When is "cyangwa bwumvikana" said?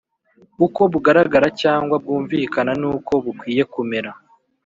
1.61-2.71